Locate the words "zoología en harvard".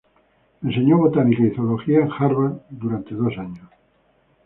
1.53-2.57